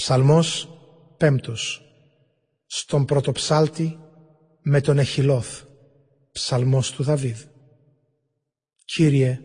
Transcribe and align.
Ψαλμός 0.00 0.68
πέμπτος 1.16 1.82
Στον 2.66 3.04
πρωτοψάλτη 3.04 3.98
με 4.62 4.80
τον 4.80 4.98
Εχιλόθ 4.98 5.62
Ψαλμός 6.32 6.92
του 6.92 7.02
Δαβίδ 7.02 7.40
Κύριε, 8.84 9.40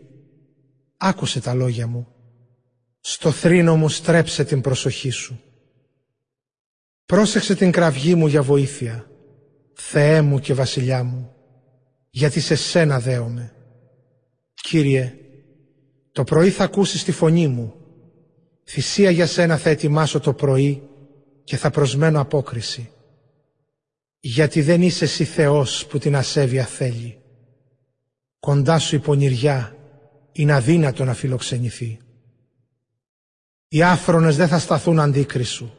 άκουσε 0.98 1.42
τα 1.42 1.54
λόγια 1.54 1.88
μου 1.88 2.08
στο 3.00 3.32
θρήνο 3.32 3.76
μου 3.76 3.90
στρέψε 3.90 4.44
την 4.44 4.62
προσοχή 4.62 5.10
σου. 5.10 5.42
Πρόσεξε 7.06 7.56
την 7.56 7.72
κραυγή 7.72 8.16
μου 8.16 8.28
για 8.28 8.44
βοήθεια, 8.44 9.10
Θεέ 9.74 10.22
μου 10.22 10.40
και 10.40 10.54
βασιλιά 10.54 11.04
μου, 11.04 11.36
γιατί 12.10 12.40
σε 12.40 12.56
σένα 12.56 13.00
δέομαι. 13.00 13.54
Κύριε, 14.54 15.14
το 16.12 16.24
πρωί 16.24 16.50
θα 16.50 16.64
ακούσεις 16.64 17.04
τη 17.04 17.12
φωνή 17.12 17.48
μου, 17.48 17.85
θυσία 18.66 19.10
για 19.10 19.28
σένα 19.28 19.58
θα 19.58 19.70
ετοιμάσω 19.70 20.20
το 20.20 20.34
πρωί 20.34 20.90
και 21.44 21.58
θα 21.58 21.70
προσμένω 21.70 22.20
απόκριση. 22.20 22.90
Γιατί 24.20 24.62
δεν 24.62 24.82
είσαι 24.82 25.04
εσύ 25.04 25.24
Θεός 25.24 25.86
που 25.86 25.98
την 25.98 26.16
ασέβεια 26.16 26.66
θέλει. 26.66 27.20
Κοντά 28.40 28.80
σου 28.80 28.96
η 28.96 29.00
πονηριά 29.00 29.76
είναι 30.32 30.54
αδύνατο 30.54 31.06
να 31.06 31.14
φιλοξενηθεί. 31.14 32.00
Οι 33.68 33.84
άφρονες 33.84 34.36
δεν 34.36 34.48
θα 34.48 34.60
σταθούν 34.60 35.00
αντίκρισου. 35.00 35.70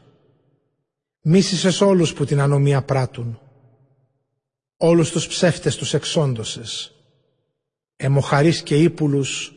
Μίσησες 1.21 1.81
όλους 1.81 2.13
που 2.13 2.25
την 2.25 2.39
ανομία 2.39 2.81
πράττουν. 2.81 3.39
Όλους 4.77 5.11
τους 5.11 5.27
ψεύτες 5.27 5.75
τους 5.75 5.93
εξόντωσες. 5.93 6.91
Εμοχαρείς 7.95 8.61
και 8.61 8.75
ύπουλους, 8.75 9.53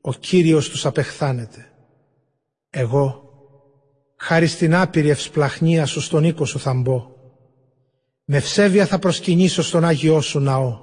ο 0.00 0.12
Κύριος 0.12 0.68
τους 0.68 0.86
απεχθάνεται. 0.86 1.70
Εγώ, 2.78 3.30
χάρη 4.16 4.46
στην 4.46 4.74
άπειρη 4.74 5.08
ευσπλαχνία 5.08 5.86
σου 5.86 6.00
στον 6.00 6.24
οίκο 6.24 6.44
σου 6.44 6.58
θα 6.58 6.74
μπω. 6.74 7.14
Με 8.24 8.36
ευσέβεια 8.36 8.86
θα 8.86 8.98
προσκυνήσω 8.98 9.62
στον 9.62 9.84
Άγιό 9.84 10.20
σου 10.20 10.40
ναό. 10.40 10.80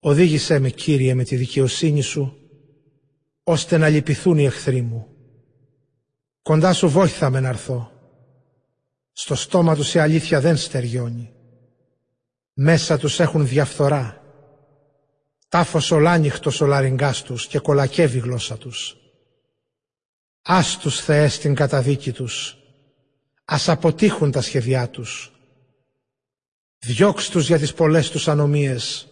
Οδήγησέ 0.00 0.58
με, 0.58 0.70
Κύριε, 0.70 1.14
με 1.14 1.24
τη 1.24 1.36
δικαιοσύνη 1.36 2.00
σου, 2.00 2.36
ώστε 3.42 3.76
να 3.76 3.88
λυπηθούν 3.88 4.38
οι 4.38 4.44
εχθροί 4.44 4.80
μου. 4.82 5.06
Κοντά 6.42 6.72
σου 6.72 6.88
βόηθα 6.88 7.30
με 7.30 7.40
να 7.40 7.48
έρθω. 7.48 7.90
Στο 9.12 9.34
στόμα 9.34 9.74
τους 9.74 9.94
η 9.94 9.98
αλήθεια 9.98 10.40
δεν 10.40 10.56
στεριώνει. 10.56 11.32
Μέσα 12.52 12.98
τους 12.98 13.20
έχουν 13.20 13.46
διαφθορά. 13.46 14.22
Τάφος 15.48 15.90
ολάνυχτος 15.90 16.60
ο 16.60 16.66
λαριγκάς 16.66 17.22
τους 17.22 17.46
και 17.46 17.58
κολακεύει 17.58 18.16
η 18.16 18.20
γλώσσα 18.20 18.58
τους. 18.58 18.96
Ας 20.42 20.78
τους 20.78 21.00
Θεές 21.00 21.34
στην 21.34 21.54
καταδίκη 21.54 22.12
τους. 22.12 22.56
Ας 23.44 23.68
αποτύχουν 23.68 24.30
τα 24.30 24.40
σχεδιά 24.40 24.88
τους. 24.88 25.32
Διώξ 26.78 27.28
τους 27.28 27.46
για 27.46 27.58
τις 27.58 27.74
πολλές 27.74 28.10
τους 28.10 28.28
ανομίες, 28.28 29.08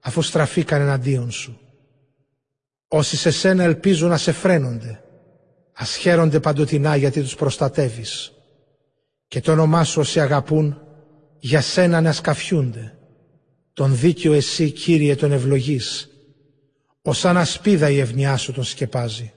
αφού 0.00 0.22
στραφήκαν 0.22 0.80
εναντίον 0.80 1.30
σου. 1.30 1.60
Όσοι 2.88 3.16
σε 3.16 3.30
σένα 3.30 3.62
ελπίζουν 3.62 4.08
να 4.08 4.16
σε 4.16 4.32
φρένονται, 4.32 5.02
Ας 5.80 5.96
χαίρονται 5.96 6.40
παντοτινά 6.40 6.96
γιατί 6.96 7.22
τους 7.22 7.34
προστατεύεις 7.34 8.32
και 9.28 9.40
το 9.40 9.52
όνομά 9.52 9.84
σου 9.84 10.00
όσοι 10.00 10.20
αγαπούν 10.20 10.80
για 11.38 11.60
σένα 11.60 12.00
να 12.00 12.12
σκαφιούνται. 12.12 12.94
Τον 13.72 13.96
δίκαιο 13.96 14.32
εσύ 14.32 14.70
Κύριε 14.70 15.16
τον 15.16 15.32
ευλογείς, 15.32 16.08
ως 17.02 17.24
ανασπίδα 17.24 17.90
η 17.90 17.98
ευνοιά 17.98 18.36
σου 18.36 18.52
τον 18.52 18.64
σκεπάζει. 18.64 19.32